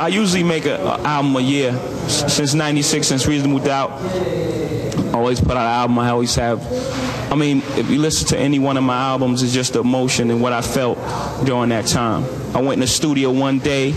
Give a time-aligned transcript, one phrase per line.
[0.00, 1.78] I usually make an album a year.
[2.08, 3.90] Since 96, since Reasonable Doubt,
[5.14, 5.98] always put out an album.
[5.98, 6.66] I always have.
[7.30, 10.30] I mean, if you listen to any one of my albums, it's just the emotion
[10.30, 10.96] and what I felt
[11.44, 12.24] during that time.
[12.56, 13.94] I went in the studio one day.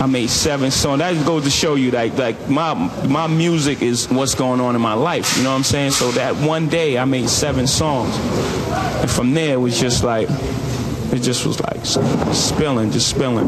[0.00, 1.00] I made seven songs.
[1.00, 2.72] That goes to show you like like my
[3.06, 5.36] my music is what's going on in my life.
[5.36, 5.90] You know what I'm saying?
[5.90, 10.28] So that one day I made seven songs, and from there it was just like
[11.12, 11.84] it just was like
[12.34, 13.46] spilling, just spilling.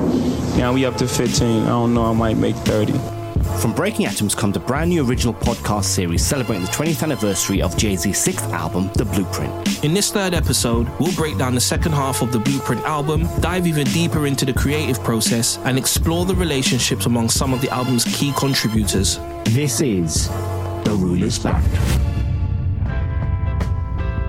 [0.57, 1.63] Now we up to 15.
[1.63, 2.05] I don't know.
[2.05, 2.93] I might make 30.
[3.61, 7.77] From Breaking Atoms comes a brand new original podcast series celebrating the 20th anniversary of
[7.77, 9.85] Jay Z's sixth album, The Blueprint.
[9.85, 13.67] In this third episode, we'll break down the second half of the Blueprint album, dive
[13.67, 18.05] even deeper into the creative process, and explore the relationships among some of the album's
[18.05, 19.19] key contributors.
[19.47, 20.29] This is
[20.85, 21.65] The Ruler's Back.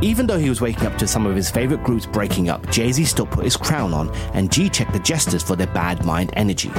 [0.02, 2.92] Even though he was waking up to some of his favorite groups breaking up, Jay
[2.92, 6.32] Z still put his crown on and G checked the jesters for their bad mind
[6.34, 6.70] energy.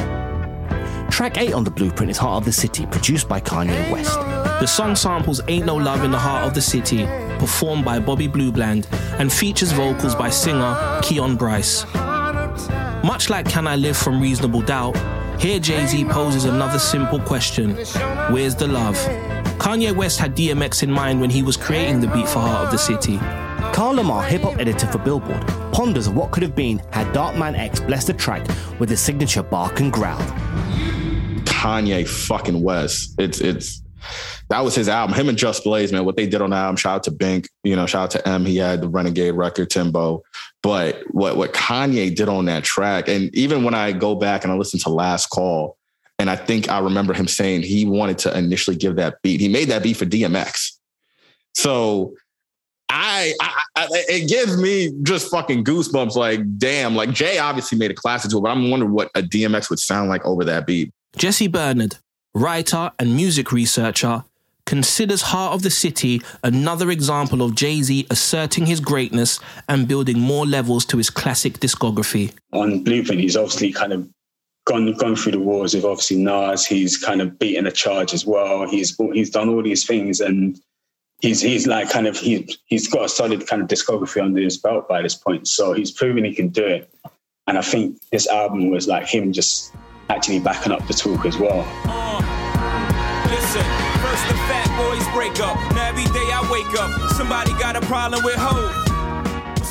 [1.11, 4.19] Track 8 on the blueprint is Heart of the City, produced by Kanye West.
[4.61, 7.05] The song samples Ain't No Love in the Heart of the City,
[7.39, 8.86] performed by Bobby Blue Bland,
[9.19, 11.84] and features vocals by singer Keon Bryce.
[13.05, 14.97] Much like Can I Live from Reasonable Doubt,
[15.39, 17.75] here Jay Z poses another simple question
[18.31, 18.97] Where's the love?
[19.61, 22.70] Kanye West had DMX in mind when he was creating the beat for Heart of
[22.70, 23.19] the City.
[23.75, 27.78] Carl Lamarre, hip hop editor for Billboard, ponders what could have been had Darkman X
[27.78, 30.19] blessed the track with his signature bark and growl.
[31.44, 33.14] Kanye fucking West.
[33.19, 33.83] It's it's
[34.48, 35.14] that was his album.
[35.14, 36.06] Him and Just Blaze, man.
[36.06, 36.77] What they did on the album.
[36.77, 37.47] Shout out to Bink.
[37.62, 38.47] You know, shout out to M.
[38.47, 40.22] He had the Renegade record, Timbo.
[40.62, 44.53] But what what Kanye did on that track, and even when I go back and
[44.55, 45.77] I listen to Last Call,
[46.20, 49.40] and I think I remember him saying he wanted to initially give that beat.
[49.40, 50.72] He made that beat for DMX.
[51.54, 52.14] So
[52.90, 56.16] I, I, I, it gives me just fucking goosebumps.
[56.16, 59.22] Like, damn, like Jay obviously made a classic to it, but I'm wondering what a
[59.22, 60.92] DMX would sound like over that beat.
[61.16, 61.96] Jesse Bernard,
[62.34, 64.22] writer and music researcher,
[64.66, 70.20] considers Heart of the City another example of Jay Z asserting his greatness and building
[70.20, 72.34] more levels to his classic discography.
[72.53, 74.06] On Blueprint, he's obviously kind of
[74.70, 76.64] gone gone through the wars with obviously Nas.
[76.64, 78.69] He's kind of beaten a charge as well.
[78.69, 80.60] He's he's done all these things and
[81.20, 84.59] he's he's like kind of he he's got a solid kind of discography under his
[84.59, 85.48] belt by this point.
[85.48, 86.88] So he's proven he can do it.
[87.48, 89.75] And I think this album was like him just
[90.09, 91.66] actually backing up the talk as well.
[91.84, 92.20] Uh,
[93.28, 93.66] listen,
[93.98, 95.56] first the fat boys break up.
[95.75, 98.76] Now every day I wake up, somebody got a problem with hope.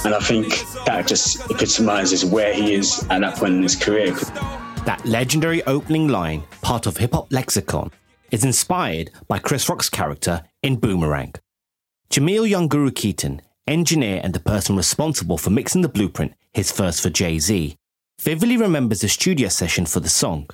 [0.06, 0.48] And I think
[0.86, 4.16] that just epitomizes where he is at that point in his career.
[4.86, 7.92] That legendary opening line, part of hip hop lexicon,
[8.32, 11.34] is inspired by Chris Rock's character in Boomerang.
[12.10, 17.02] Gimel Young Guru Keaton, engineer and the person responsible for mixing the blueprint, his first
[17.02, 17.76] for Jay Z,
[18.20, 20.50] vividly remembers the studio session for the song.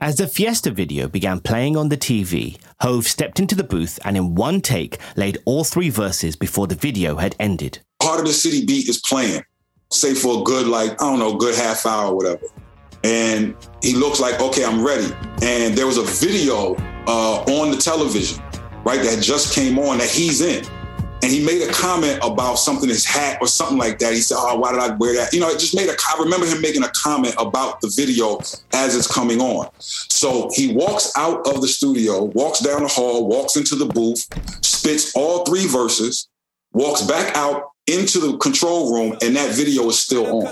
[0.00, 4.16] As the Fiesta video began playing on the TV, Hove stepped into the booth and
[4.16, 7.78] in one take laid all three verses before the video had ended.
[8.02, 9.44] Heart of the City beat is playing,
[9.92, 12.46] say for a good, like, I don't know, good half hour or whatever.
[13.04, 15.12] And he looks like, okay, I'm ready.
[15.42, 16.74] And there was a video
[17.06, 18.42] uh, on the television,
[18.84, 20.64] right, that just came on that he's in
[21.22, 24.12] and he made a comment about something his hat or something like that.
[24.12, 25.92] He said, "Oh, why did I wear that?" You know, it just made a.
[25.92, 28.38] I remember him making a comment about the video
[28.72, 29.68] as it's coming on.
[29.78, 34.26] So he walks out of the studio, walks down the hall, walks into the booth,
[34.64, 36.28] spits all three verses,
[36.72, 40.44] walks back out into the control room, and that video is still on.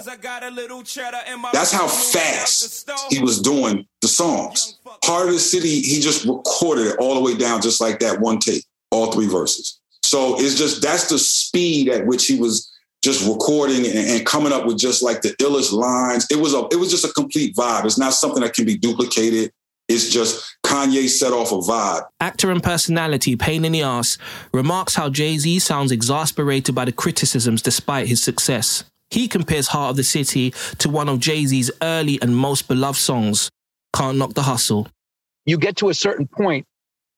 [1.52, 4.78] That's how fast he was doing the songs.
[5.04, 8.20] Heart of the City, he just recorded it all the way down, just like that
[8.20, 9.80] one take, all three verses.
[10.02, 12.70] So it's just that's the speed at which he was
[13.02, 16.26] just recording and, and, coming up with just like the illest lines.
[16.30, 17.84] It was a it was just a complete vibe.
[17.84, 19.52] It's not something that can be duplicated.
[19.90, 22.06] It's just Kanye set off a vibe.
[22.20, 24.18] Actor and personality Pain in the Ass
[24.54, 28.84] remarks how Jay Z sounds exasperated by the criticisms despite his success.
[29.10, 33.00] He compares Heart of the City to one of Jay Z's early and most beloved
[33.00, 33.50] songs,
[33.92, 34.86] Can't Knock the Hustle.
[35.44, 36.68] You get to a certain point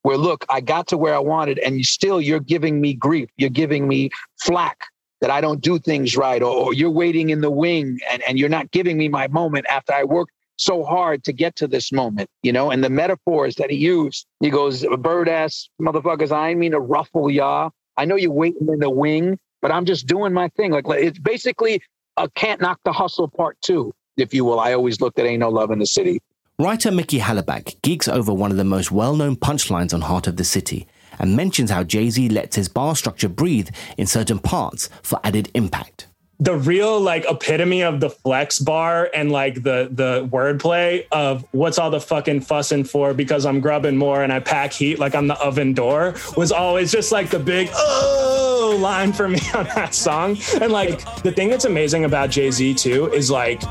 [0.01, 3.29] where look, I got to where I wanted, and you still you're giving me grief,
[3.37, 4.09] you're giving me
[4.39, 4.79] flack
[5.21, 8.37] that I don't do things right, or, or, you're waiting in the wing and, and
[8.37, 11.91] you're not giving me my moment after I worked so hard to get to this
[11.91, 14.25] moment, you know, and the metaphors that he used.
[14.39, 17.71] He goes, bird ass motherfuckers, I ain't mean to ruffle y'all.
[17.97, 20.71] I know you're waiting in the wing, but I'm just doing my thing.
[20.71, 21.81] Like it's basically
[22.17, 24.59] a can't knock the hustle part two, if you will.
[24.59, 26.21] I always looked at Ain't No Love in the City.
[26.59, 30.37] Writer Mickey Halleback geeks over one of the most well known punchlines on Heart of
[30.37, 30.87] the City
[31.19, 35.49] and mentions how Jay Z lets his bar structure breathe in certain parts for added
[35.53, 36.07] impact.
[36.39, 41.77] The real like epitome of the flex bar and like the the wordplay of what's
[41.77, 45.27] all the fucking fussing for because I'm grubbing more and I pack heat like I'm
[45.27, 49.93] the oven door was always just like the big oh line for me on that
[49.95, 50.37] song.
[50.61, 53.61] And like the thing that's amazing about Jay Z too is like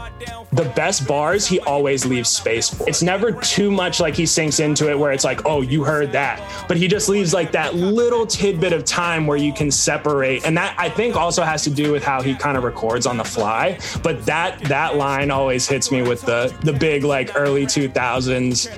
[0.53, 2.87] the best bars he always leaves space for.
[2.89, 6.13] It's never too much like he sinks into it where it's like, oh, you heard
[6.13, 6.43] that.
[6.69, 10.45] But he just leaves like that little tidbit of time where you can separate.
[10.47, 13.17] And that I think also has to do with how he kind of records on
[13.17, 13.79] the fly.
[14.03, 18.69] But that that line always hits me with the the big like early 2000s.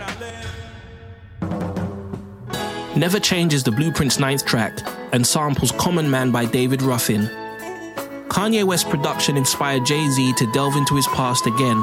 [2.97, 4.79] Never Changes the Blueprint's ninth track
[5.13, 7.44] and samples Common Man by David Ruffin.
[8.35, 11.81] Kanye West's production inspired Jay Z to delve into his past again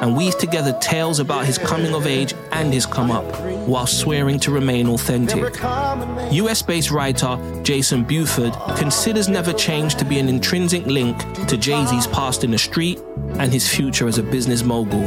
[0.00, 3.26] and weave together tales about his coming of age and his come up,
[3.68, 5.60] while swearing to remain authentic.
[5.62, 11.18] US based writer Jason Buford considers Never Change to be an intrinsic link
[11.48, 12.98] to Jay Z's past in the street
[13.34, 15.02] and his future as a business mogul.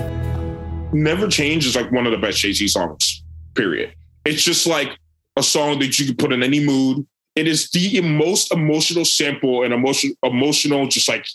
[0.94, 3.24] Never Change is like one of the best Jay Z songs,
[3.56, 3.96] period.
[4.26, 4.96] It's just like
[5.38, 7.08] a song that you can put in any mood.
[7.36, 11.26] It is the most emotional sample and emotion, emotional, just like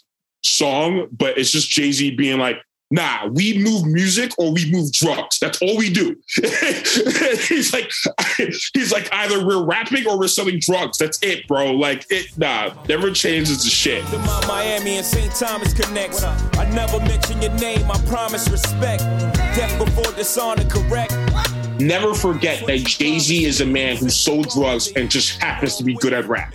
[0.42, 2.58] song, but it's just Jay Z being like,
[2.90, 5.38] Nah, we move music or we move drugs.
[5.38, 6.16] That's all we do.
[6.36, 7.90] he's like,
[8.72, 10.96] he's like, either we're rapping or we're selling drugs.
[10.96, 11.72] That's it, bro.
[11.72, 14.02] Like it, nah, never changes the shit.
[14.46, 15.34] Miami and St.
[15.34, 16.24] Thomas connects.
[16.24, 17.90] I never mention your name.
[17.90, 19.00] I promise respect.
[19.34, 21.12] Death before dishonor, correct.
[21.80, 25.84] Never forget that Jay Z is a man who sold drugs and just happens to
[25.84, 26.52] be good at rap.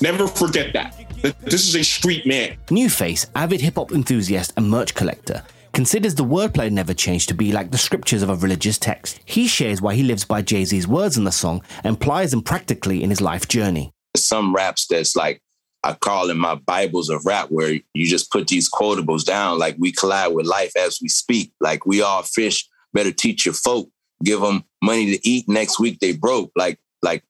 [0.00, 0.96] Never forget that.
[1.42, 2.56] This is a street man.
[2.68, 7.34] New Face, avid hip hop enthusiast and merch collector, considers the wordplay never changed to
[7.34, 9.20] be like the scriptures of a religious text.
[9.24, 12.42] He shares why he lives by Jay Z's words in the song and applies them
[12.42, 13.92] practically in his life journey.
[14.16, 15.40] Some raps that's like,
[15.84, 19.76] I call them my Bibles of rap, where you just put these quotables down, like
[19.78, 21.52] we collide with life as we speak.
[21.60, 23.88] Like we all fish, better teach your folk,
[24.22, 25.48] give them money to eat.
[25.48, 26.50] Next week they broke.
[26.56, 27.22] Like, like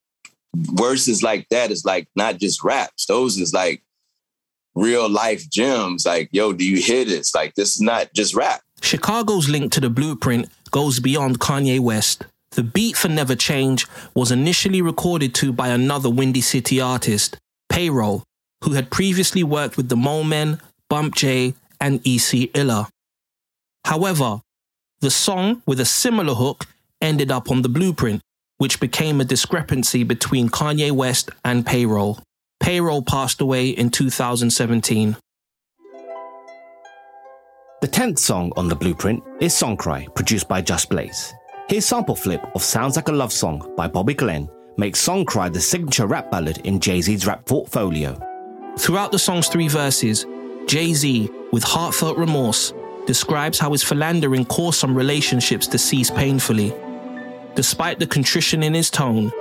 [0.54, 3.06] verses like that is like not just raps.
[3.06, 3.82] Those is like
[4.74, 6.06] real life gems.
[6.06, 7.34] Like, yo, do you hear this?
[7.34, 8.62] Like, this is not just rap.
[8.80, 12.24] Chicago's link to the blueprint goes beyond Kanye West.
[12.52, 17.36] The beat for Never Change was initially recorded to by another Windy City artist,
[17.68, 18.24] Payroll,
[18.64, 22.88] who had previously worked with the Mole Men, Bump J, and EC Illa.
[23.84, 24.40] However,
[25.00, 26.66] the song with a similar hook
[27.00, 28.20] ended up on the blueprint,
[28.58, 32.18] which became a discrepancy between Kanye West and Payroll.
[32.60, 35.16] Payroll passed away in 2017.
[37.80, 41.32] The 10th song on the blueprint is Song Cry, produced by Just Blaze.
[41.68, 45.48] His sample flip of Sounds Like a Love Song by Bobby Glenn makes Song Cry
[45.48, 48.18] the signature rap ballad in Jay Z's rap portfolio.
[48.78, 50.26] Throughout the song's three verses,
[50.66, 52.72] Jay Z, with heartfelt remorse,
[53.06, 56.74] describes how his philandering caused some relationships to cease painfully.
[57.54, 59.32] Despite the contrition in his tone,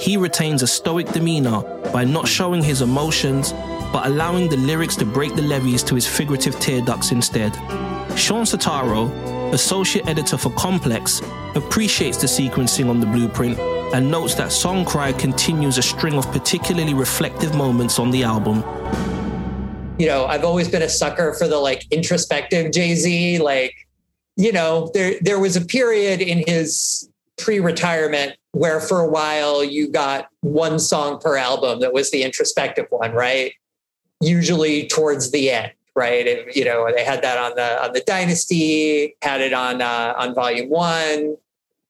[0.00, 1.60] he retains a stoic demeanor
[1.92, 3.52] by not showing his emotions,
[3.92, 7.54] but allowing the lyrics to break the levees to his figurative tear ducts instead.
[8.16, 11.20] Shawn Setaro, associate editor for Complex,
[11.54, 13.58] appreciates the sequencing on the blueprint
[13.92, 18.64] and notes that Song Cry continues a string of particularly reflective moments on the album.
[19.98, 23.38] You know, I've always been a sucker for the like introspective Jay Z.
[23.40, 23.74] Like,
[24.36, 27.09] you know, there there was a period in his
[27.42, 32.86] pre-retirement where for a while you got one song per album that was the introspective
[32.90, 33.52] one, right?
[34.20, 36.26] Usually towards the end, right?
[36.26, 40.14] It, you know, they had that on the on the Dynasty, had it on uh,
[40.18, 41.36] on Volume One.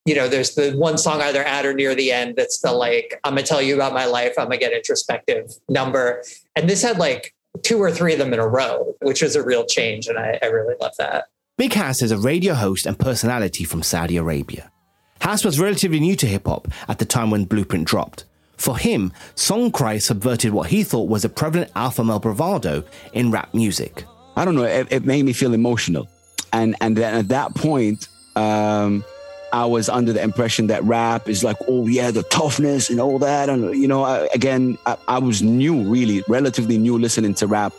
[0.06, 3.20] You know, there's the one song either at or near the end that's the like,
[3.24, 4.34] I'm gonna tell you about my life.
[4.38, 6.22] I'm gonna get introspective number,
[6.56, 9.42] and this had like two or three of them in a row, which was a
[9.42, 11.24] real change, and I, I really love that.
[11.58, 14.70] Big Hass is a radio host and personality from Saudi Arabia.
[15.20, 18.24] Hass was relatively new to hip hop at the time when Blueprint dropped.
[18.56, 23.30] For him, Song Cry subverted what he thought was a prevalent alpha male bravado in
[23.30, 24.04] rap music.
[24.36, 26.08] I don't know, it, it made me feel emotional.
[26.52, 29.04] And, and then at that point, um,
[29.52, 33.18] I was under the impression that rap is like, oh yeah, the toughness and all
[33.18, 33.48] that.
[33.48, 37.72] And, you know, I, again, I, I was new, really, relatively new listening to rap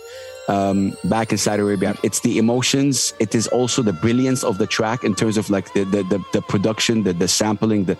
[0.48, 1.96] um, back in Saudi Arabia.
[2.04, 3.14] It's the emotions.
[3.20, 6.24] It is also the brilliance of the track in terms of like the the, the,
[6.34, 7.98] the production, the, the sampling, the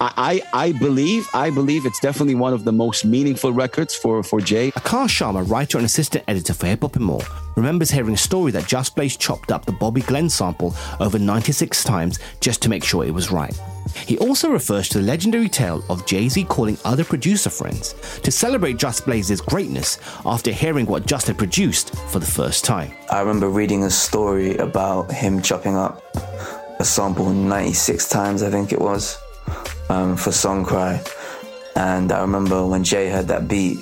[0.00, 4.22] I, I I believe I believe it's definitely one of the most meaningful records for
[4.22, 4.70] for Jay.
[4.72, 7.22] Akash Sharma, writer and assistant editor for Hip Hop and More,
[7.56, 11.84] remembers hearing a story that Just Blaze chopped up the Bobby Glenn sample over 96
[11.84, 13.58] times just to make sure it was right.
[14.06, 18.30] He also refers to the legendary tale of Jay Z calling other producer friends to
[18.30, 22.92] celebrate Just Blaze's greatness after hearing what Just had produced for the first time.
[23.10, 26.02] I remember reading a story about him chopping up
[26.80, 29.16] a sample 96 times, I think it was,
[29.94, 31.02] um, for Song Cry.
[31.76, 33.78] And I remember when Jay heard that beat,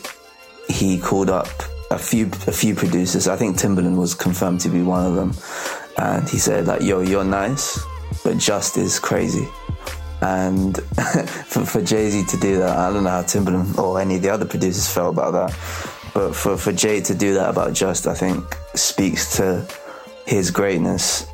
[0.68, 1.48] he called up
[1.90, 3.28] a few a few producers.
[3.28, 5.32] I think Timbaland was confirmed to be one of them.
[5.98, 7.80] And he said like, yo, you're nice,
[8.24, 9.48] but Just is crazy.
[10.20, 10.76] And
[11.46, 14.22] for, for Jay Z to do that, I don't know how Timbaland or any of
[14.22, 15.50] the other producers felt about that.
[16.14, 19.66] But for, for Jay to do that about Just, I think speaks to
[20.26, 21.26] his greatness.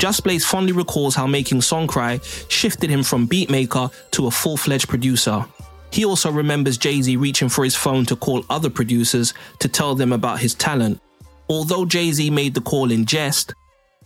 [0.00, 4.88] Just Blaze fondly recalls how making Songcry shifted him from beatmaker to a full fledged
[4.88, 5.44] producer.
[5.92, 9.94] He also remembers Jay Z reaching for his phone to call other producers to tell
[9.94, 11.02] them about his talent.
[11.50, 13.52] Although Jay Z made the call in jest,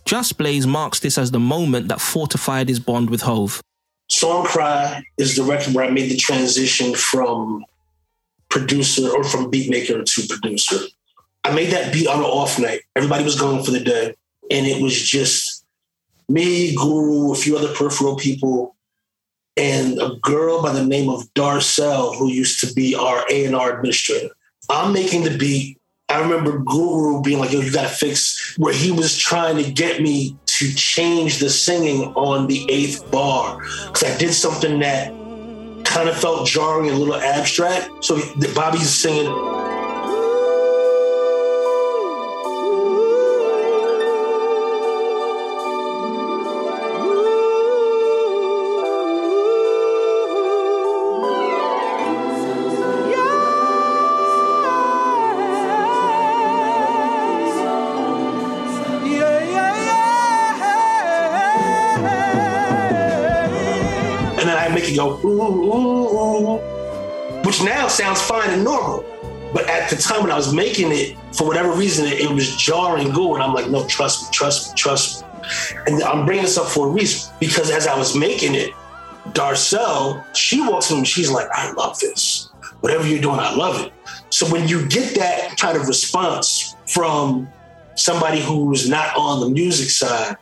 [0.03, 3.61] Just Blaze marks this as the moment that fortified his bond with Hove.
[4.09, 7.63] Song Cry is the record where I made the transition from
[8.49, 10.75] producer or from beatmaker to producer.
[11.45, 12.81] I made that beat on an off night.
[12.97, 14.13] Everybody was going for the day.
[14.51, 15.54] And it was just
[16.29, 18.75] me, Guru, a few other peripheral people,
[19.57, 24.29] and a girl by the name of Darcel, who used to be our A&R administrator.
[24.69, 25.79] I'm making the beat.
[26.09, 30.01] I remember Guru being like, yo, you gotta fix where he was trying to get
[30.01, 33.59] me to change the singing on the eighth bar.
[33.87, 35.09] Because I did something that
[35.83, 38.03] kind of felt jarring and a little abstract.
[38.03, 38.19] So
[38.53, 39.54] Bobby's singing.
[67.95, 69.05] Sounds fine and normal.
[69.53, 72.55] But at the time when I was making it, for whatever reason, it, it was
[72.57, 75.27] jarring go, and I'm like, no, trust me, trust me, trust me.
[75.87, 78.71] And I'm bringing this up for a reason because as I was making it,
[79.29, 82.49] Darcel, she walks in and she's like, I love this.
[82.81, 83.93] Whatever you're doing, I love it.
[84.29, 87.47] So when you get that kind of response from
[87.95, 90.35] somebody who's not on the music side,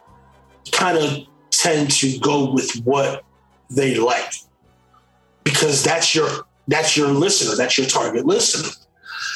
[0.72, 3.24] kind of tend to go with what
[3.69, 4.33] they like
[5.43, 6.29] because that's your
[6.67, 7.55] that's your listener.
[7.55, 8.70] That's your target listener.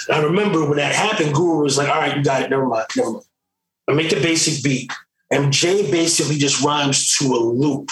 [0.08, 2.50] And i remember when that happened guru was like all right you got it.
[2.50, 2.88] Never mind.
[2.96, 3.26] Never mind.
[3.88, 4.92] I make the basic beat.
[5.32, 7.90] And jay basically just rhymes to a loop.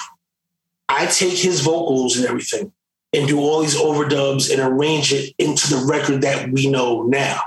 [0.88, 2.72] I take his vocals and everything
[3.14, 7.42] and do all these overdubs and arrange it into the record that we know now.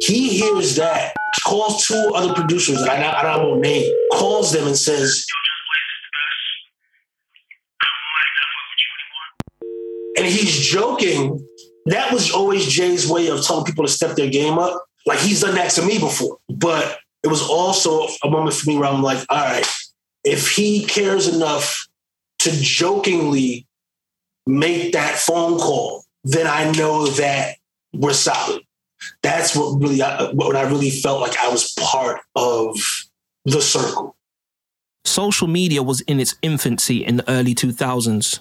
[0.00, 1.14] He hears that
[1.44, 5.26] calls two other producers I, I don't know name calls them and says
[10.24, 11.46] and he's joking.
[11.86, 14.82] That was always Jay's way of telling people to step their game up.
[15.04, 16.38] Like he's done that to me before.
[16.48, 19.66] But it was also a moment for me where I'm like, all right,
[20.24, 21.86] if he cares enough
[22.40, 23.66] to jokingly
[24.46, 27.56] make that phone call, then I know that
[27.92, 28.62] we're solid.
[29.22, 30.00] That's what really,
[30.32, 32.78] what I really felt like I was part of
[33.44, 34.16] the circle.
[35.04, 38.40] Social media was in its infancy in the early 2000s.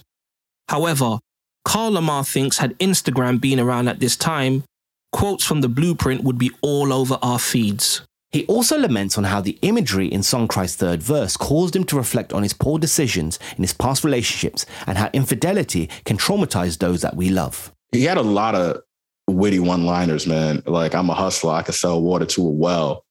[0.69, 1.19] However,
[1.65, 4.63] Carl Lamarre thinks had Instagram been around at this time,
[5.11, 8.01] quotes from the blueprint would be all over our feeds.
[8.31, 12.33] He also laments on how the imagery in Songcry's third verse caused him to reflect
[12.33, 17.15] on his poor decisions in his past relationships and how infidelity can traumatize those that
[17.15, 17.71] we love.
[17.91, 18.81] He had a lot of
[19.29, 20.63] witty one-liners, man.
[20.65, 23.02] Like I'm a hustler, I can sell water to a well.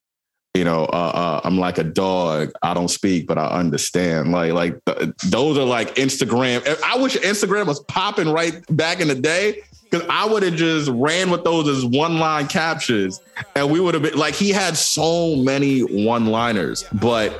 [0.54, 2.52] You know, uh, uh, I'm like a dog.
[2.62, 4.32] I don't speak, but I understand.
[4.32, 6.62] Like, like th- those are like Instagram.
[6.84, 10.90] I wish Instagram was popping right back in the day because I would have just
[10.90, 13.22] ran with those as one line captions
[13.56, 16.84] and we would have been like he had so many one liners.
[16.92, 17.32] But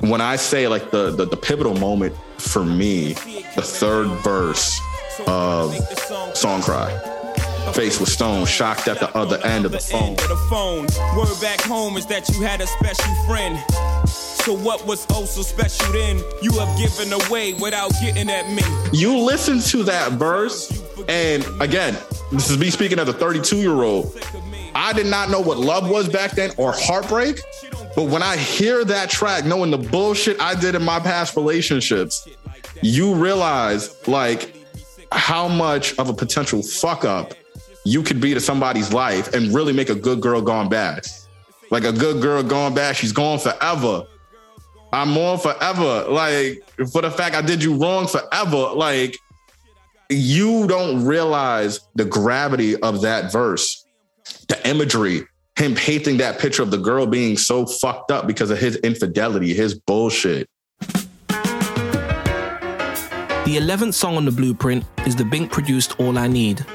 [0.00, 3.14] when I say like the, the, the pivotal moment for me,
[3.56, 4.80] the third verse
[5.26, 5.74] of
[6.36, 7.17] Song Cry.
[7.72, 10.16] Face was stone, shocked at the other end of the phone.
[10.16, 10.86] The phone.
[11.16, 13.58] Word back home is that you had a special friend.
[14.08, 16.22] So what was oh so special then?
[16.42, 18.62] You have given away without getting at me.
[18.92, 21.96] You listen to that verse, and again,
[22.32, 24.18] this is me speaking as a 32 year old.
[24.74, 27.40] I did not know what love was back then or heartbreak.
[27.94, 32.28] But when I hear that track, knowing the bullshit I did in my past relationships,
[32.80, 34.54] you realize like
[35.10, 37.34] how much of a potential fuck up
[37.88, 41.06] you could be to somebody's life and really make a good girl gone bad.
[41.70, 44.04] Like a good girl gone bad, she's gone forever.
[44.92, 46.04] I'm on forever.
[46.08, 48.74] Like for the fact I did you wrong forever.
[48.74, 49.16] Like
[50.10, 53.86] you don't realize the gravity of that verse,
[54.48, 55.26] the imagery,
[55.56, 59.54] him painting that picture of the girl being so fucked up because of his infidelity,
[59.54, 60.46] his bullshit.
[63.48, 66.66] The 11th song on the blueprint is the Bink produced All I Need.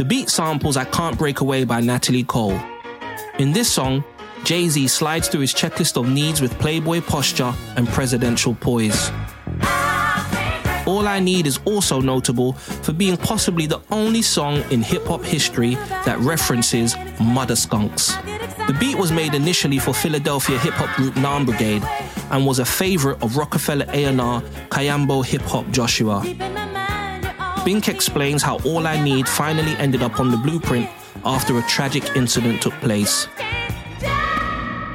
[0.00, 2.58] The beat samples I Can't Break Away by Natalie Cole.
[3.38, 4.02] In this song,
[4.44, 9.10] Jay Z slides through his checklist of needs with Playboy posture and presidential poise.
[10.86, 15.22] All I Need is also notable for being possibly the only song in hip hop
[15.22, 15.74] history
[16.06, 18.14] that references mother skunks.
[18.68, 21.82] The beat was made initially for Philadelphia hip hop group Nam Brigade
[22.30, 24.40] and was a favorite of Rockefeller A&R
[24.70, 26.24] Kyambo hip hop Joshua.
[27.64, 30.88] Bink explains how All I Need finally ended up on the blueprint
[31.24, 33.26] after a tragic incident took place.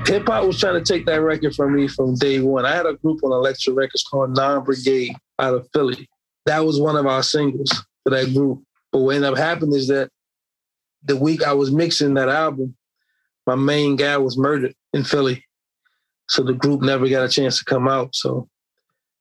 [0.08, 2.66] Hip hop was trying to take that record from me from day one.
[2.66, 6.10] I had a group on Elektra Records called Non Brigade out of Philly.
[6.46, 7.72] That was one of our singles
[8.04, 8.64] for that group.
[8.92, 10.10] But what ended up happening is that
[11.04, 12.76] the week I was mixing that album,
[13.46, 15.44] my main guy was murdered in Philly.
[16.30, 18.16] So the group never got a chance to come out.
[18.16, 18.50] So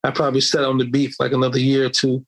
[0.02, 2.24] I probably sat on the beat like another year or two.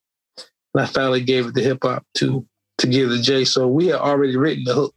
[0.77, 2.47] And I finally gave it to hip hop to
[2.79, 3.47] to give to Jay.
[3.47, 4.95] So we had already written the hook.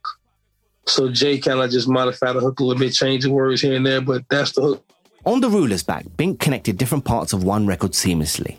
[0.84, 3.86] So Jay kind of just modified the hook a little bit, changing words here and
[3.86, 4.84] there, but that's the hook.
[5.24, 8.58] On the ruler's back, Bink connected different parts of one record seamlessly.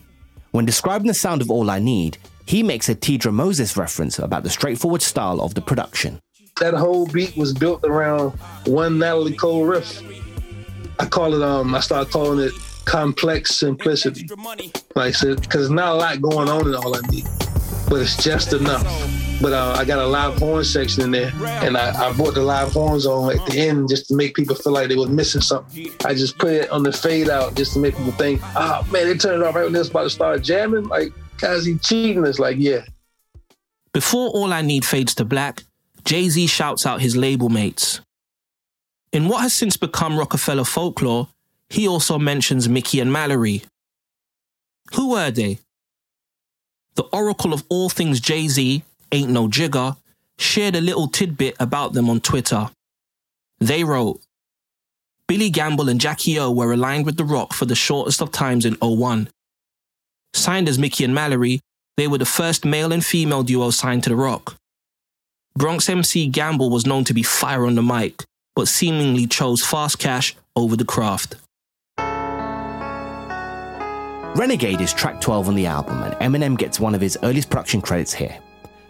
[0.49, 4.41] When describing the sound of All I Need, he makes a Teedra Moses reference about
[4.41, 6.19] the straightforward style of the production.
[6.59, 8.31] That whole beat was built around
[8.65, 10.01] one Natalie Cole riff.
[10.97, 12.53] I call it um I started calling it
[12.85, 14.27] complex simplicity.
[14.95, 17.25] Like because there's not a lot going on in all I need,
[17.89, 18.83] but it's just enough.
[19.41, 21.31] But uh, I got a live horn section in there,
[21.63, 24.55] and I, I brought the live horns on at the end just to make people
[24.55, 25.87] feel like they were missing something.
[26.05, 29.07] I just put it on the fade out just to make people think, oh man,
[29.07, 30.83] they turned it off right when they was about to start jamming.
[30.83, 32.23] Like, guys, he cheating.
[32.25, 32.81] It's like, yeah.
[33.93, 35.63] Before All I Need fades to black,
[36.05, 37.99] Jay Z shouts out his label mates.
[39.11, 41.27] In what has since become Rockefeller folklore,
[41.71, 43.63] he also mentions Mickey and Mallory.
[44.95, 45.59] Who were they?
[46.95, 49.95] The oracle of all things Jay Z, Ain't No Jigga,
[50.37, 52.69] shared a little tidbit about them on Twitter.
[53.59, 54.19] They wrote,
[55.29, 58.65] Billy Gamble and Jackie O were aligned with The Rock for the shortest of times
[58.65, 59.29] in 01.
[60.33, 61.61] Signed as Mickey and Mallory,
[61.95, 64.57] they were the first male and female duo signed to The Rock.
[65.55, 68.25] Bronx MC Gamble was known to be fire on the mic,
[68.57, 71.35] but seemingly chose fast cash over the craft.
[74.33, 77.81] Renegade is track 12 on the album, and Eminem gets one of his earliest production
[77.81, 78.37] credits here.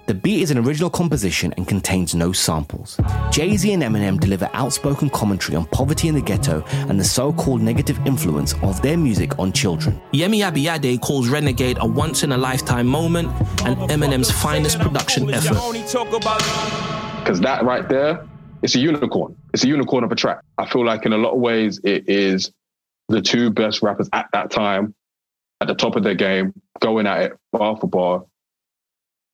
[0.06, 2.99] The beat is an original composition and contains no samples.
[3.32, 7.34] Jay Z and Eminem deliver outspoken commentary on poverty in the ghetto and the so
[7.34, 9.99] called negative influence of their music on children.
[10.13, 13.30] Yemi Abiade calls Renegade a once in a lifetime moment
[13.65, 15.58] and Eminem's finest production effort.
[17.19, 18.27] Because that right there,
[18.62, 19.36] it's a unicorn.
[19.56, 20.41] It's a unicorn of a track.
[20.60, 22.51] I feel like in a lot of ways, it is
[23.10, 24.93] the two best rappers at that time,
[25.62, 28.26] at the top of their game, going at it bar for bar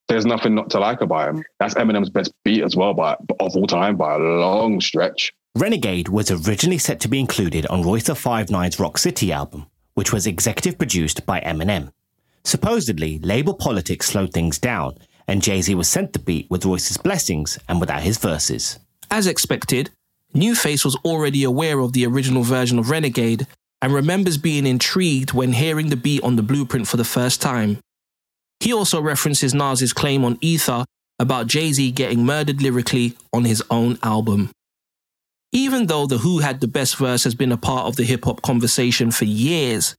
[0.07, 1.43] there's nothing not to like about him.
[1.59, 5.33] That's Eminem's best beat as well, by of all time by a long stretch.
[5.55, 10.13] Renegade was originally set to be included on Royce da 5'9's Rock City album, which
[10.13, 11.91] was executive produced by Eminem.
[12.43, 16.97] Supposedly, label politics slowed things down, and Jay Z was sent the beat with Royce's
[16.97, 18.79] blessings and without his verses.
[19.11, 19.89] As expected,
[20.33, 23.47] Newface was already aware of the original version of Renegade
[23.81, 27.79] and remembers being intrigued when hearing the beat on the blueprint for the first time.
[28.59, 30.85] He also references Nas's claim on Ether
[31.19, 34.51] about Jay Z getting murdered lyrically on his own album.
[35.51, 38.25] Even though The Who had the best verse has been a part of the hip
[38.25, 39.95] hop conversation for years,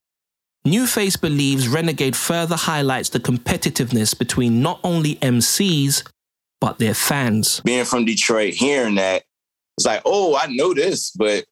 [0.66, 6.06] Newface believes Renegade further highlights the competitiveness between not only MCs,
[6.60, 7.60] but their fans.
[7.64, 9.22] Being from Detroit, hearing that,
[9.76, 11.44] it's like, oh, I know this, but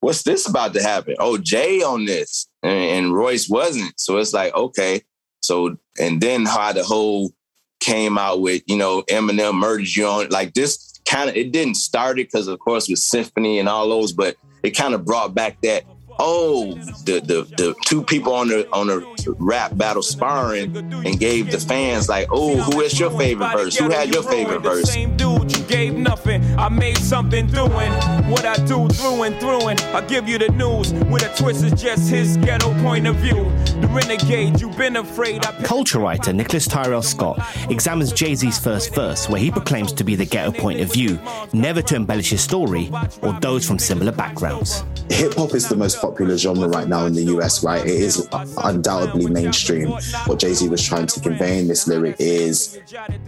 [0.00, 1.16] what's this about to happen?
[1.18, 3.98] Oh, Jay on this, and, and Royce wasn't.
[3.98, 5.02] So it's like, okay,
[5.40, 7.32] so and then how the whole
[7.80, 11.76] came out with you know Eminem murdered you on like this kind of it didn't
[11.76, 15.34] start it because of course with Symphony and all those, but it kind of brought
[15.34, 15.84] back that
[16.18, 21.50] oh the the the two people on the on the rap battle sparring and gave
[21.50, 23.76] the fans like oh who is your favorite verse?
[23.76, 24.92] Who had your favorite verse?
[24.92, 26.42] Same dude you gave nothing.
[26.58, 27.92] I made something doing
[28.30, 31.64] what i do through and through and i give you the news with a twist
[31.64, 33.44] is just his ghetto point of view
[33.88, 35.42] renegade, you been afraid.
[35.64, 40.14] Culture writer Nicholas Tyrell Scott examines Jay Z's first verse, where he proclaims to be
[40.14, 41.18] the ghetto point of view,
[41.52, 42.90] never to embellish his story
[43.22, 44.84] or those from similar backgrounds.
[45.10, 47.82] Hip hop is the most popular genre right now in the US, right?
[47.82, 48.28] It is
[48.62, 49.90] undoubtedly mainstream.
[50.26, 52.78] What Jay Z was trying to convey in this lyric is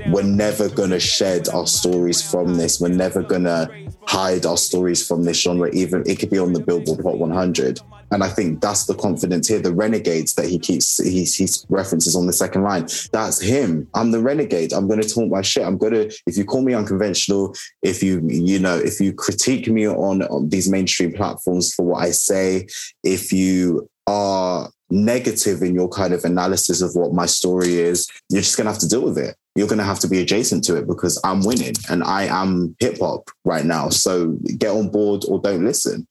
[0.09, 2.81] we're never going to shed our stories from this.
[2.81, 3.70] We're never going to
[4.07, 7.81] hide our stories from this genre, even it could be on the Billboard Hot 100.
[8.11, 9.61] And I think that's the confidence here.
[9.61, 12.87] The renegades that he keeps, he, he references on the second line.
[13.12, 13.88] That's him.
[13.94, 14.73] I'm the renegade.
[14.73, 15.64] I'm going to talk my shit.
[15.64, 19.68] I'm going to, if you call me unconventional, if you, you know, if you critique
[19.68, 22.66] me on, on these mainstream platforms for what I say,
[23.05, 28.42] if you are negative in your kind of analysis of what my story is, you're
[28.42, 29.37] just going to have to deal with it.
[29.55, 32.77] You're going to have to be adjacent to it because I'm winning and I am
[32.79, 33.88] hip hop right now.
[33.88, 36.07] So get on board or don't listen.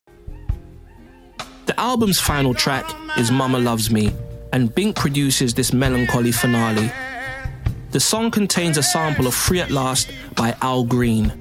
[1.70, 4.12] The album's final track is Mama Loves Me,
[4.54, 6.92] and Bink produces this melancholy finale.
[7.92, 11.32] The song contains a sample of Free at Last by Al Green.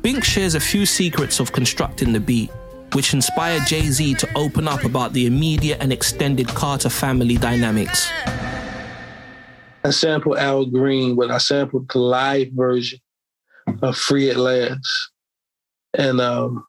[0.00, 2.50] Bink shares a few secrets of constructing the beat,
[2.94, 8.10] which inspired Jay Z to open up about the immediate and extended Carter family dynamics.
[9.84, 13.00] I sampled Al Green, but I sampled the live version
[13.82, 15.10] of Free at Last.
[15.92, 16.64] And um,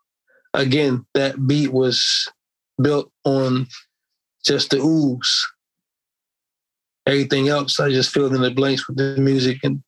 [0.57, 2.29] again, that beat was
[2.81, 3.67] built on
[4.45, 5.47] just the ooze.
[7.05, 9.81] Everything else, I just filled in the blanks with the music and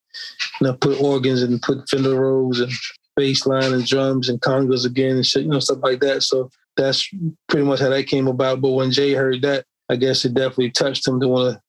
[0.61, 2.71] know, put organs and put Fender Rhodes and
[3.15, 6.23] bass line and drums and congas again and shit, you know, stuff like that.
[6.23, 7.09] So that's
[7.47, 8.61] pretty much how that came about.
[8.61, 11.61] But when Jay heard that, I guess it definitely touched him to want to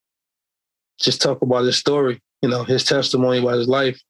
[1.01, 4.01] just talk about his story, you know, his testimony about his life.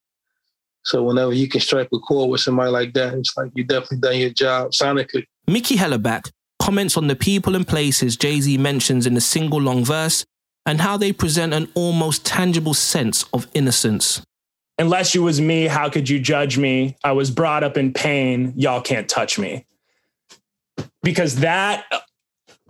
[0.85, 3.99] So whenever you can strike a chord with somebody like that, it's like you definitely
[3.99, 5.27] done your job sonically.
[5.47, 9.85] Mickey Hellerback comments on the people and places Jay Z mentions in the single long
[9.85, 10.25] verse
[10.67, 14.23] and how they present an almost tangible sense of innocence.
[14.79, 16.97] Unless you was me, how could you judge me?
[17.05, 18.55] I was brought up in pain.
[18.57, 19.67] Y'all can't touch me.
[21.03, 21.85] Because that,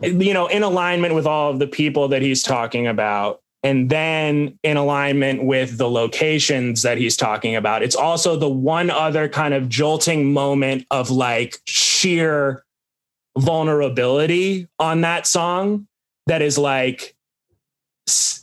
[0.00, 4.58] you know, in alignment with all of the people that he's talking about, and then
[4.62, 7.82] in alignment with the locations that he's talking about.
[7.82, 12.64] It's also the one other kind of jolting moment of like sheer
[13.38, 15.86] vulnerability on that song
[16.26, 17.14] that is like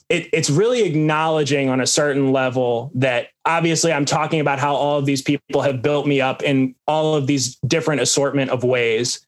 [0.10, 5.00] it, it's really acknowledging on a certain level that obviously I'm talking about how all
[5.00, 9.26] of these people have built me up in all of these different assortment of ways.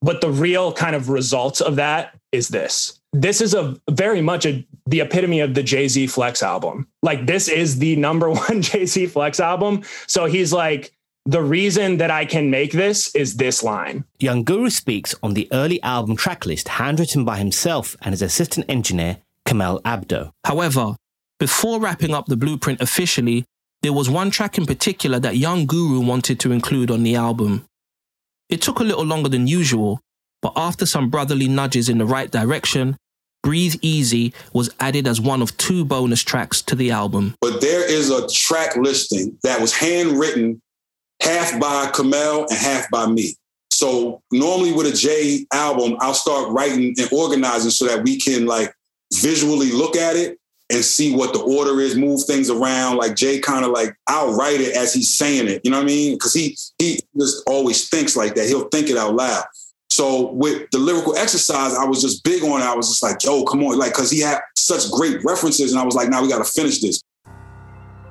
[0.00, 3.00] But the real kind of results of that is this.
[3.12, 6.88] This is a very much a, the epitome of the Jay Z Flex album.
[7.02, 9.82] Like this is the number one Jay Z Flex album.
[10.06, 10.92] So he's like,
[11.26, 14.04] the reason that I can make this is this line.
[14.18, 19.18] Young Guru speaks on the early album tracklist handwritten by himself and his assistant engineer,
[19.44, 20.32] Kamel Abdo.
[20.44, 20.96] However,
[21.38, 23.44] before wrapping up the blueprint officially,
[23.82, 27.66] there was one track in particular that Young Guru wanted to include on the album.
[28.48, 30.00] It took a little longer than usual,
[30.40, 32.96] but after some brotherly nudges in the right direction,
[33.42, 37.34] Breathe Easy was added as one of two bonus tracks to the album.
[37.40, 40.60] But there is a track listing that was handwritten
[41.22, 43.34] half by Kamel and half by me.
[43.70, 48.46] So normally with a J album, I'll start writing and organizing so that we can
[48.46, 48.74] like
[49.14, 50.38] visually look at it
[50.70, 52.96] and see what the order is, move things around.
[52.96, 55.60] Like Jay kind of like I'll write it as he's saying it.
[55.64, 56.14] You know what I mean?
[56.14, 58.46] Because he he just always thinks like that.
[58.46, 59.44] He'll think it out loud.
[59.98, 62.64] So with the lyrical exercise, I was just big on it.
[62.64, 65.80] I was just like, yo, come on, like because he had such great references, and
[65.80, 67.02] I was like, now we got to finish this.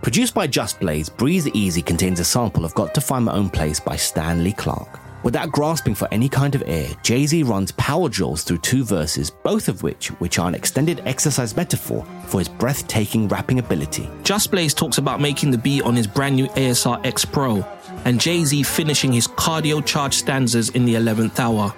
[0.02, 3.50] Produced by Just Blaze, Breathe Easy contains a sample of Got to Find My Own
[3.50, 5.00] Place by Stanley Clarke.
[5.24, 9.32] Without grasping for any kind of air, Jay Z runs power drills through two verses,
[9.32, 14.10] both of which which are an extended exercise metaphor for his breathtaking rapping ability.
[14.24, 17.66] Just Blaze talks about making the beat on his brand new ASR X Pro,
[18.08, 21.74] and Jay Z finishing his cardio charge stanzas in the 11th hour.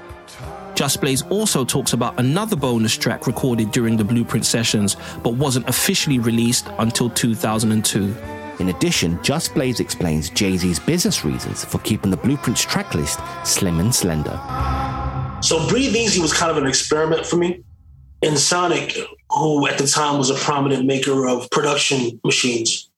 [0.75, 5.67] Just Blaze also talks about another bonus track recorded during the Blueprint sessions, but wasn't
[5.67, 8.15] officially released until 2002.
[8.59, 13.79] In addition, Just Blaze explains Jay Z's business reasons for keeping the Blueprint's tracklist slim
[13.79, 14.39] and slender.
[15.41, 17.63] So Breathe Easy was kind of an experiment for me.
[18.21, 22.88] Ensoniq, who at the time was a prominent maker of production machines,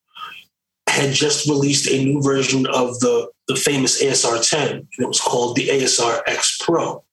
[0.91, 5.21] had just released a new version of the, the famous ASR 10, and it was
[5.21, 7.04] called the ASR X Pro.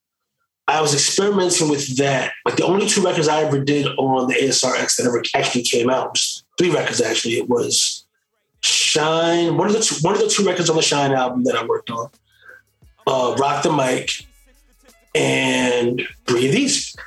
[0.67, 2.33] I was experimenting with that.
[2.45, 5.63] Like the only two records I ever did on the ASR X that ever actually
[5.63, 7.35] came out, was three records actually.
[7.35, 8.05] It was
[8.61, 11.55] Shine, one of the two, one of the two records on the Shine album that
[11.55, 12.11] I worked on,
[13.07, 14.11] uh, Rock the Mic,
[15.15, 16.99] and Breathe Easy.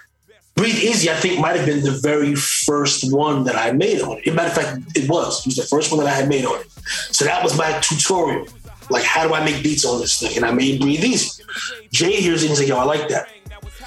[0.62, 4.20] Breathe Easy, I think, might have been the very first one that I made on
[4.20, 4.28] it.
[4.28, 5.40] As a matter of fact, it was.
[5.40, 6.70] It was the first one that I had made on it.
[7.10, 8.46] So that was my tutorial.
[8.92, 10.36] Like, how do I make beats on this thing?
[10.36, 11.44] And I made Breathe Easy.
[11.92, 13.28] Jay hears it and he's like, yo, I like that.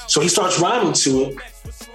[0.08, 1.38] So he starts rhyming to it.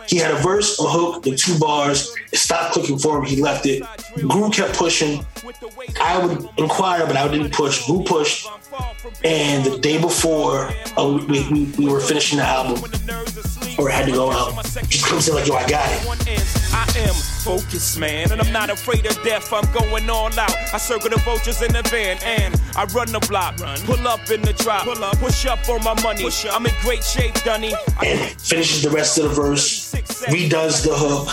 [0.07, 2.15] He had a verse, a hook, and two bars.
[2.31, 3.25] It stopped clicking for him.
[3.25, 3.83] He left it.
[4.15, 5.25] Guru kept pushing.
[5.99, 7.85] I would inquire, but I didn't push.
[7.85, 8.47] Guru pushed.
[9.23, 12.83] And the day before uh, we, we, we were finishing the album,
[13.77, 14.53] or had to go out,
[14.87, 16.59] just comes in like, yo, I got it.
[16.71, 19.51] I am focused, man, and I'm not afraid of death.
[19.51, 20.55] I'm going all out.
[20.73, 23.59] I circle the vultures in the van, and I run the block.
[23.59, 23.77] run.
[23.79, 24.85] Pull up in the drop,
[25.17, 26.25] push up on my money.
[26.51, 27.73] I'm in great shape, Dunny.
[28.03, 29.93] and finishes the rest of the verse,
[30.29, 31.27] redoes the hook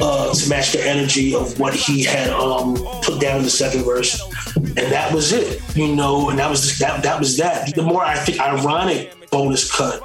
[0.00, 3.84] uh, to match the energy of what he had um, put down in the second
[3.84, 4.20] verse,
[4.56, 6.30] and that was it, you know.
[6.30, 7.02] And that was that.
[7.02, 7.74] That was that.
[7.74, 10.00] The more I think ironic bonus cut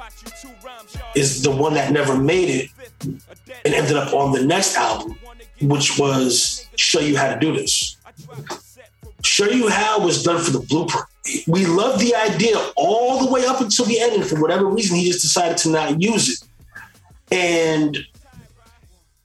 [1.14, 2.70] is the one that never made it
[3.64, 5.16] and ended up on the next album,
[5.60, 7.96] which was "Show You How to Do This."
[9.22, 11.06] Show You How was done for the blueprint.
[11.46, 14.96] We loved the idea all the way up until the end, and for whatever reason,
[14.96, 16.48] he just decided to not use it.
[17.30, 17.98] And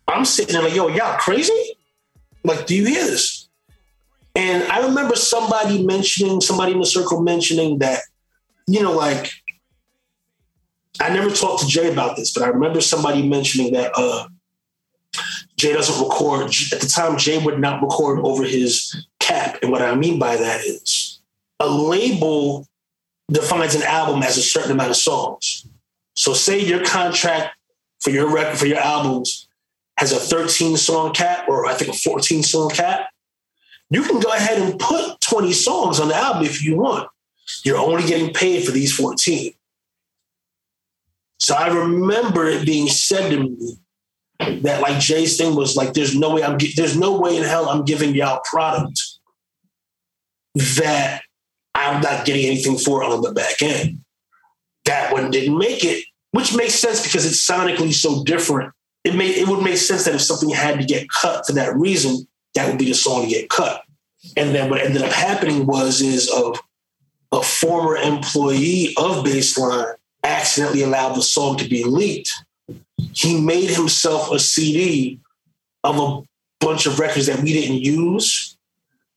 [0.07, 1.77] I'm sitting there like, yo, y'all crazy?
[2.43, 3.42] Like, do you hear this?
[4.35, 8.01] And I remember somebody mentioning, somebody in the circle mentioning that,
[8.67, 9.31] you know, like,
[10.99, 14.27] I never talked to Jay about this, but I remember somebody mentioning that uh,
[15.57, 16.53] Jay doesn't record.
[16.71, 19.59] At the time, Jay would not record over his cap.
[19.61, 21.19] And what I mean by that is
[21.59, 22.67] a label
[23.31, 25.67] defines an album as a certain amount of songs.
[26.15, 27.55] So say your contract
[28.01, 29.47] for your record, for your albums
[29.97, 33.07] has a 13 song cap or I think a 14 song cap.
[33.93, 37.07] You can go ahead and put 20 songs on the album if you want.
[37.63, 39.53] You're only getting paid for these 14.
[41.39, 43.77] So I remember it being said to me
[44.61, 47.69] that like Jay's thing was like, there's no way I'm there's no way in hell
[47.69, 48.99] I'm giving y'all product
[50.55, 51.21] that
[51.75, 53.99] I'm not getting anything for on the back end.
[54.85, 58.73] That one didn't make it, which makes sense because it's sonically so different.
[59.03, 61.75] It made it would make sense that if something had to get cut for that
[61.75, 63.83] reason, that would be the song to get cut.
[64.37, 66.59] And then what ended up happening was is of
[67.31, 72.31] a former employee of Baseline accidentally allowed the song to be leaked.
[73.13, 75.19] He made himself a CD
[75.83, 78.57] of a bunch of records that we didn't use.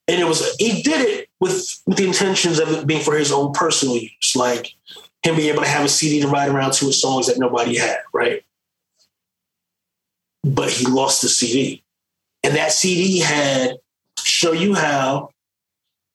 [0.08, 3.32] And it was he did it with with the intentions of it being for his
[3.32, 4.74] own personal use, like
[5.22, 7.76] him being able to have a CD to ride around to his songs that nobody
[7.76, 8.44] had, right?
[10.44, 11.82] But he lost the CD.
[12.46, 13.78] And that CD had
[14.22, 15.30] Show You How,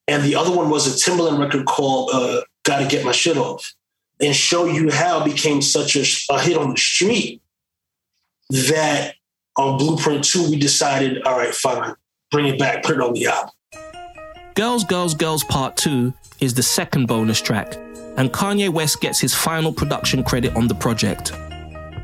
[0.08, 3.74] and the other one was a Timbaland record called uh, Gotta Get My Shit Off.
[4.22, 7.42] And Show You How became such a, a hit on the street
[8.50, 9.16] that
[9.58, 11.96] on Blueprint 2, we decided, all right, fine,
[12.32, 13.52] bring it back, put it on the album.
[14.56, 17.76] Girls, Girls, Girls Part 2 is the second bonus track,
[18.16, 21.34] and Kanye West gets his final production credit on the project.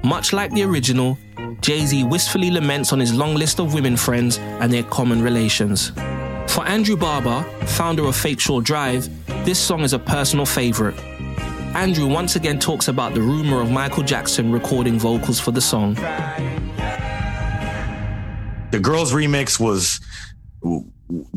[0.03, 1.17] Much like the original,
[1.61, 5.91] Jay Z wistfully laments on his long list of women friends and their common relations.
[6.47, 9.09] For Andrew Barber, founder of Fake Shore Drive,
[9.45, 10.97] this song is a personal favorite.
[11.75, 15.95] Andrew once again talks about the rumor of Michael Jackson recording vocals for the song.
[18.71, 19.99] The girls remix was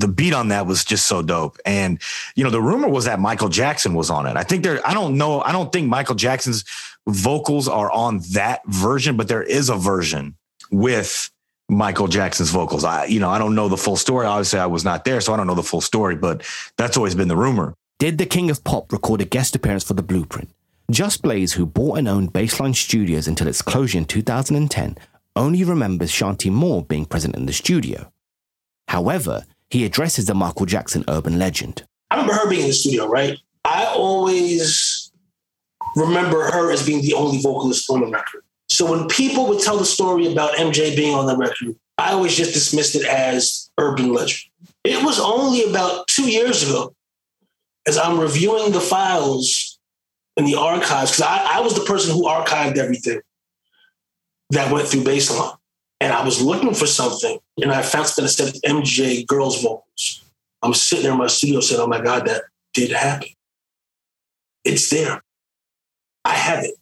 [0.01, 1.59] the beat on that was just so dope.
[1.65, 2.01] And
[2.35, 4.37] you know, the rumor was that Michael Jackson was on it.
[4.37, 6.65] I think there I don't know, I don't think Michael Jackson's
[7.07, 10.35] vocals are on that version, but there is a version
[10.71, 11.31] with
[11.69, 12.85] Michael Jackson's vocals.
[12.85, 14.27] I you know, I don't know the full story.
[14.27, 16.43] Obviously, I was not there, so I don't know the full story, but
[16.77, 17.75] that's always been the rumor.
[17.99, 20.49] Did the King of Pop record a guest appearance for The Blueprint?
[20.91, 24.97] Just Blaze, who bought and owned Baseline Studios until its closure in 2010,
[25.37, 28.11] only remembers Shanti Moore being present in the studio.
[28.89, 31.85] However, he addresses the Michael Jackson urban legend.
[32.11, 33.39] I remember her being in the studio, right?
[33.65, 35.13] I always
[35.97, 38.43] remember her as being the only vocalist on the record.
[38.69, 42.37] So when people would tell the story about MJ being on the record, I always
[42.37, 44.51] just dismissed it as urban legend.
[44.85, 46.95] It was only about two years ago,
[47.87, 49.79] as I'm reviewing the files
[50.37, 53.21] in the archives, because I, I was the person who archived everything
[54.51, 55.57] that went through Baseline.
[56.01, 60.25] And I was looking for something, and I found something that said MJ girls vocals.
[60.63, 63.29] I'm sitting there in my studio saying, oh my God, that did happen.
[64.65, 65.23] It's there.
[66.25, 66.75] I have it.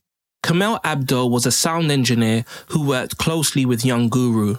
[0.43, 4.57] Kamel Abdul was a sound engineer who worked closely with Young Guru.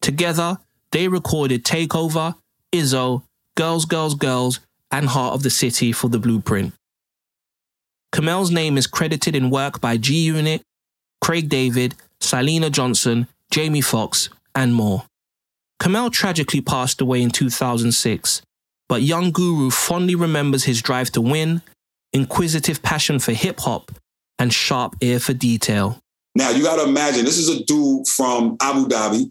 [0.00, 0.58] Together,
[0.92, 2.34] they recorded Takeover,
[2.72, 3.22] Izzo,
[3.56, 6.74] Girls, Girls, Girls, and Heart of the City for the Blueprint.
[8.12, 10.62] Kamel's name is credited in work by G Unit,
[11.20, 15.04] Craig David, Syleena Johnson, Jamie Foxx, and more.
[15.78, 18.42] Kamel tragically passed away in 2006,
[18.88, 21.62] but Young Guru fondly remembers his drive to win,
[22.12, 23.92] inquisitive passion for hip hop,
[24.40, 26.00] and sharp ear for detail.
[26.34, 29.30] Now you got to imagine this is a dude from Abu Dhabi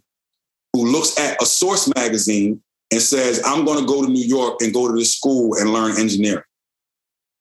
[0.71, 4.62] who looks at a source magazine and says, I'm going to go to New York
[4.62, 6.45] and go to this school and learn engineering.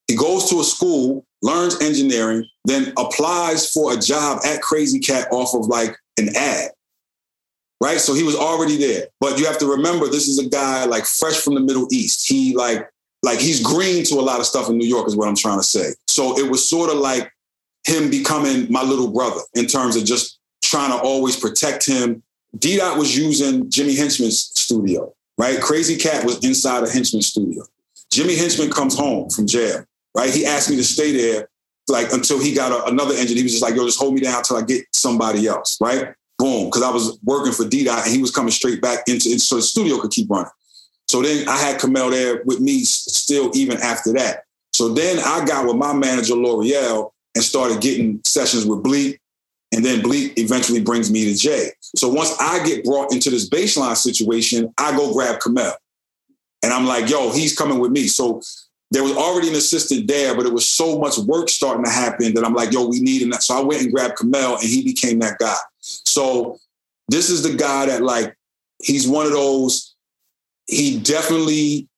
[0.09, 5.29] He goes to a school, learns engineering, then applies for a job at Crazy Cat
[5.31, 6.71] off of like an ad.
[7.81, 8.01] Right.
[8.01, 9.09] So he was already there.
[9.19, 12.29] But you have to remember this is a guy like fresh from the Middle East.
[12.29, 12.89] He like,
[13.25, 15.59] like he's green to a lot of stuff in New York, is what I'm trying
[15.59, 15.91] to say.
[16.07, 17.33] So it was sort of like
[17.85, 22.23] him becoming my little brother in terms of just trying to always protect him.
[22.59, 25.61] D Dot was using Jimmy Henchman's studio, right?
[25.61, 27.65] Crazy Cat was inside a Henchman studio.
[28.13, 30.33] Jimmy Henchman comes home from jail, right?
[30.33, 31.49] He asked me to stay there
[31.89, 33.37] like until he got a, another engine.
[33.37, 36.15] He was just like, yo, just hold me down until I get somebody else, right?
[36.39, 36.71] Boom.
[36.71, 39.41] Cause I was working for D Dot and he was coming straight back into it
[39.41, 40.51] so the studio could keep running.
[41.09, 44.45] So then I had Kamel there with me still even after that.
[44.73, 49.21] So then I got with my manager, L'Oreal, and started getting sessions with Bleek.
[49.75, 51.71] And then Bleek eventually brings me to Jay.
[51.97, 55.75] So once I get brought into this baseline situation, I go grab Kamel.
[56.63, 58.07] And I'm like, yo, he's coming with me.
[58.07, 58.41] So
[58.93, 62.35] there was already an assistant there, but it was so much work starting to happen
[62.35, 63.33] that I'm like, yo, we need him.
[63.33, 65.57] So I went and grabbed Kamel and he became that guy.
[65.81, 66.59] So
[67.09, 68.37] this is the guy that like,
[68.83, 69.95] he's one of those,
[70.67, 71.89] he definitely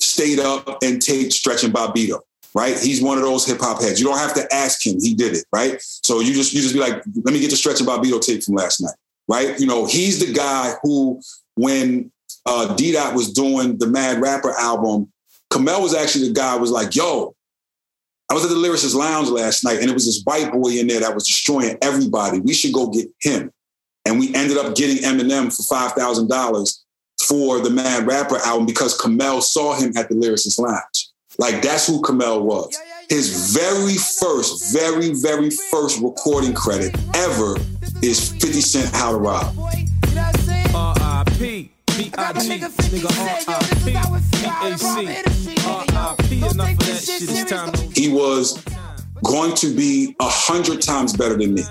[0.00, 2.20] stayed up and taped Stretch and Bobbito
[2.54, 2.78] right?
[2.78, 4.00] He's one of those hip hop heads.
[4.00, 5.80] You don't have to ask him; he did it, right?
[5.80, 8.42] So you just you just be like, let me get the Stretch and Bobbito tape
[8.42, 8.94] from last night,
[9.28, 9.58] right?
[9.58, 11.20] You know, he's the guy who,
[11.56, 12.12] when
[12.46, 15.12] uh, D Dot was doing the Mad Rapper album,
[15.54, 17.34] Kamel was actually the guy who was like, yo.
[18.30, 20.86] I was at the Lyricist Lounge last night, and it was this white boy in
[20.86, 22.40] there that was destroying everybody.
[22.40, 23.52] We should go get him.
[24.06, 26.84] And we ended up getting Eminem for five thousand dollars
[27.22, 31.10] for the Mad Rapper album because Kamel saw him at the Lyricist Lounge.
[31.38, 32.76] Like that's who Kamel was.
[33.08, 37.56] His very first, very, very first recording credit ever
[38.02, 39.54] is 50 Cent How to Rob.
[40.74, 41.73] R.I.P.
[41.96, 42.48] B.I.G.
[42.48, 43.10] Nigga
[43.48, 43.84] R.I.P.
[43.84, 45.66] B.A.C.
[45.66, 46.38] R.I.P.
[46.38, 47.22] Enough of that shit.
[47.22, 48.62] It's time He was
[49.22, 51.62] going to be a hundred times better than me.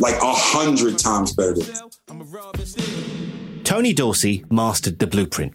[0.00, 3.62] Like a hundred times better than me.
[3.64, 5.54] Tony Dawsey mastered the blueprint.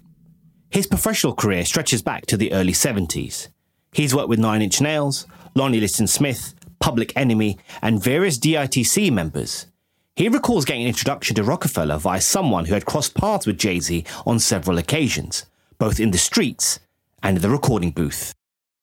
[0.72, 3.50] His professional career stretches back to the early 70s.
[3.94, 9.68] He's worked with Nine Inch Nails, Lonnie Liston Smith, Public Enemy, and various DITC members.
[10.18, 13.80] He recalls getting an introduction to Rockefeller via someone who had crossed paths with Jay
[13.80, 15.46] Z on several occasions,
[15.78, 16.80] both in the streets
[17.22, 18.34] and in the recording booth.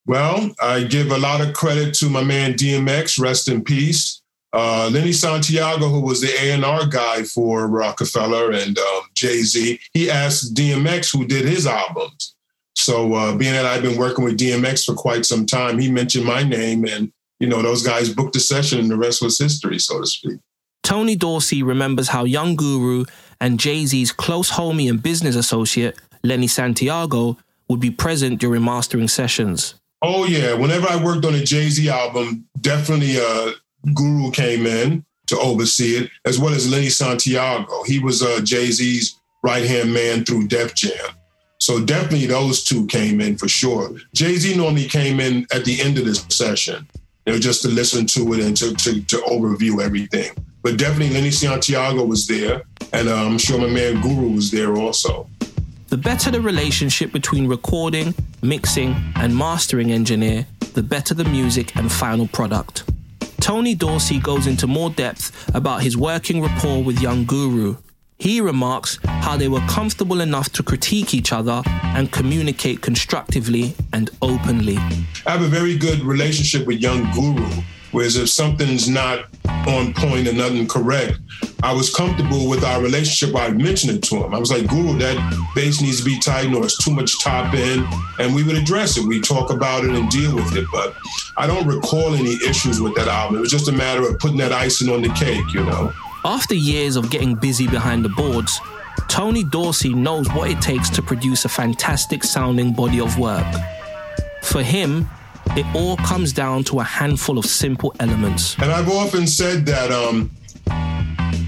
[0.06, 4.22] Well, I give a lot of credit to my man DMX, rest in peace.
[4.52, 10.54] Uh, Lenny Santiago, who was the A&R guy for Rockefeller and um, Jay-Z, he asked
[10.54, 12.36] DMX who did his albums.
[12.76, 16.26] So uh, being that I've been working with DMX for quite some time, he mentioned
[16.26, 19.80] my name and, you know, those guys booked a session and the rest was history,
[19.80, 20.38] so to speak.
[20.84, 23.06] Tony Dawsey remembers how Young Guru
[23.40, 29.08] and Jay Z's close homie and business associate, Lenny Santiago, would be present during mastering
[29.08, 29.74] sessions.
[30.02, 30.52] Oh, yeah.
[30.52, 33.52] Whenever I worked on a Jay Z album, definitely uh,
[33.94, 37.82] Guru came in to oversee it, as well as Lenny Santiago.
[37.84, 41.14] He was uh, Jay Z's right hand man through Def Jam.
[41.60, 43.96] So definitely those two came in for sure.
[44.14, 46.86] Jay Z normally came in at the end of the session,
[47.24, 50.30] you know, just to listen to it and to, to, to overview everything.
[50.64, 52.62] But definitely Lenny Santiago was there,
[52.94, 55.28] and uh, I'm sure my man Guru was there also.
[55.88, 61.92] The better the relationship between recording, mixing, and mastering engineer, the better the music and
[61.92, 62.84] final product.
[63.40, 67.76] Tony Dawsey goes into more depth about his working rapport with Young Guru.
[68.18, 74.08] He remarks how they were comfortable enough to critique each other and communicate constructively and
[74.22, 74.78] openly.
[75.26, 77.50] I have a very good relationship with Young Guru,
[77.92, 79.26] whereas if something's not
[79.66, 81.18] on point and nothing correct,
[81.62, 83.34] I was comfortable with our relationship.
[83.36, 84.34] I mentioned it to him.
[84.34, 85.16] I was like, Guru, that
[85.54, 87.86] bass needs to be tightened or it's too much top end.
[88.18, 89.06] And we would address it.
[89.06, 90.66] We talk about it and deal with it.
[90.72, 90.94] But
[91.36, 93.36] I don't recall any issues with that album.
[93.36, 95.92] It was just a matter of putting that icing on the cake, you know.
[96.24, 98.58] After years of getting busy behind the boards,
[99.08, 103.46] Tony Dawsey knows what it takes to produce a fantastic sounding body of work.
[104.42, 105.08] For him,
[105.56, 108.56] it all comes down to a handful of simple elements.
[108.58, 110.30] And I've often said that, um,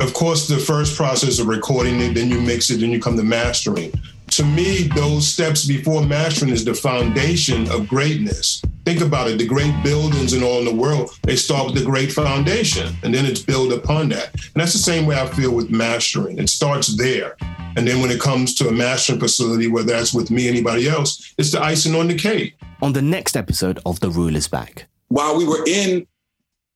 [0.00, 3.16] of course, the first process of recording it, then you mix it, then you come
[3.16, 3.92] to mastering.
[4.32, 8.60] To me, those steps before mastering is the foundation of greatness.
[8.84, 9.38] Think about it.
[9.38, 13.14] The great buildings and all in the world, they start with the great foundation and
[13.14, 14.32] then it's built upon that.
[14.34, 16.38] And that's the same way I feel with mastering.
[16.38, 17.36] It starts there.
[17.76, 21.34] And then when it comes to a mastering facility, whether that's with me, anybody else,
[21.36, 22.56] it's the icing on the cake.
[22.82, 24.86] On the next episode of The Ruler's Back.
[25.08, 26.06] While we were in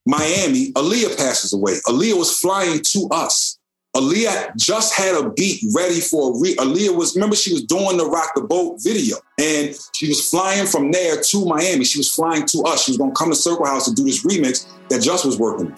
[0.07, 1.73] Miami, Aaliyah passes away.
[1.87, 3.59] Aaliyah was flying to us.
[3.95, 7.97] Aaliyah just had a beat ready for a re- Aaliyah was remember she was doing
[7.97, 11.83] the Rock the Boat video and she was flying from there to Miami.
[11.83, 12.85] She was flying to us.
[12.85, 15.75] She was gonna come to Circle House to do this remix that Just was working.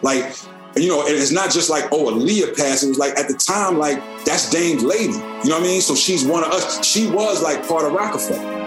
[0.00, 0.32] Like,
[0.76, 2.84] you know, and it's not just like, oh, Aaliyah passed.
[2.84, 5.12] It was like at the time, like, that's Dame's lady.
[5.12, 5.18] You
[5.50, 5.80] know what I mean?
[5.82, 6.82] So she's one of us.
[6.86, 8.59] She was like part of Rockefeller.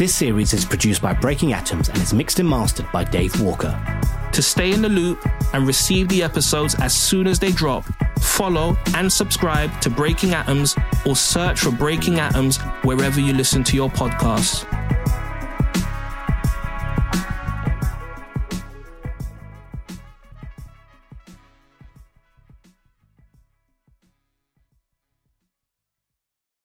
[0.00, 3.78] This series is produced by Breaking Atoms and is mixed and mastered by Dave Walker.
[4.32, 5.22] To stay in the loop
[5.52, 7.84] and receive the episodes as soon as they drop,
[8.18, 10.74] follow and subscribe to Breaking Atoms
[11.04, 14.64] or search for Breaking Atoms wherever you listen to your podcasts.